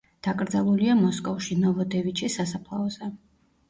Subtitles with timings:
[0.27, 3.17] დაკრძალულია მოსკოვში, ნოვოდევიჩის სასაფლაოზე.